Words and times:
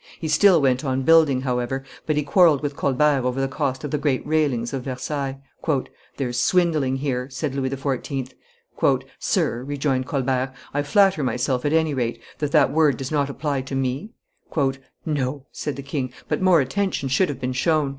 He 0.19 0.27
still 0.27 0.59
went 0.59 0.83
on 0.83 1.03
building, 1.03 1.41
however; 1.41 1.83
but 2.07 2.15
he 2.15 2.23
quarrelled 2.23 2.63
with 2.63 2.75
Colbert 2.75 3.21
over 3.23 3.39
the 3.39 3.47
cost 3.47 3.83
of 3.83 3.91
the 3.91 3.99
great 3.99 4.25
railings 4.25 4.73
of 4.73 4.81
Versailles. 4.85 5.37
There's 6.17 6.39
swindling 6.39 6.95
here," 6.95 7.29
said 7.29 7.53
Louis 7.53 7.69
XIV. 7.69 8.31
"Sir," 9.19 9.63
rejoined 9.63 10.07
Colbert, 10.07 10.53
"I 10.73 10.81
flatter 10.81 11.21
myself, 11.21 11.65
at 11.65 11.73
any 11.73 11.93
rate, 11.93 12.19
that 12.39 12.51
that 12.51 12.71
word 12.71 12.97
does 12.97 13.11
not 13.11 13.29
apply 13.29 13.61
to 13.61 13.75
me?" 13.75 14.13
"No," 15.05 15.45
said 15.51 15.75
the 15.75 15.83
king; 15.83 16.11
"but 16.27 16.41
more 16.41 16.61
attention 16.61 17.07
should 17.07 17.29
have 17.29 17.39
been 17.39 17.53
shown. 17.53 17.89